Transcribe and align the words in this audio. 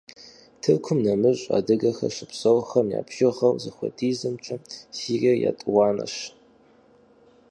Тыркум 0.61 0.99
нэмыщӀ 1.05 1.43
адыгэхэр 1.57 2.11
щыпсэухэм 2.17 2.87
я 2.99 3.01
бжыгъэр 3.07 3.55
зыхуэдизымкӀэ 3.63 4.55
Сириер 4.97 5.37
етӀуанэщ. 5.49 6.15